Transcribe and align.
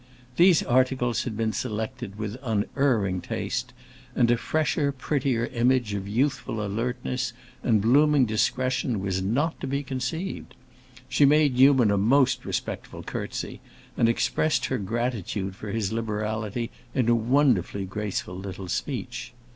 These 0.35 0.63
articles 0.63 1.25
had 1.25 1.37
been 1.37 1.53
selected 1.53 2.17
with 2.17 2.35
unerring 2.41 3.21
taste, 3.21 3.71
and 4.15 4.31
a 4.31 4.37
fresher, 4.37 4.91
prettier 4.91 5.45
image 5.45 5.93
of 5.93 6.07
youthful 6.07 6.65
alertness 6.65 7.33
and 7.61 7.83
blooming 7.83 8.25
discretion 8.25 8.99
was 8.99 9.21
not 9.21 9.61
to 9.61 9.67
be 9.67 9.83
conceived. 9.83 10.55
She 11.07 11.23
made 11.23 11.53
Newman 11.55 11.91
a 11.91 11.97
most 11.99 12.45
respectful 12.45 13.03
curtsey 13.03 13.61
and 13.95 14.09
expressed 14.09 14.65
her 14.65 14.79
gratitude 14.79 15.55
for 15.55 15.69
his 15.69 15.93
liberality 15.93 16.71
in 16.95 17.07
a 17.07 17.13
wonderfully 17.13 17.85
graceful 17.85 18.35
little 18.35 18.69
speech. 18.69 19.33